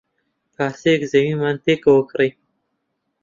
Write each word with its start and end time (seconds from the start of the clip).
پارچەیەک 0.55 1.01
زەویمان 1.11 1.55
پێکەوە 1.65 2.01
کڕی. 2.09 2.31